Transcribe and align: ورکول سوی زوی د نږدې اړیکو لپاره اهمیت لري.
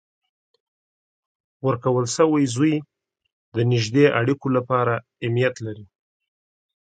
ورکول 1.67 2.05
سوی 2.17 2.43
زوی 2.55 2.75
د 3.55 3.57
نږدې 3.71 4.05
اړیکو 4.19 4.47
لپاره 4.57 4.93
اهمیت 5.23 5.55
لري. 5.65 5.85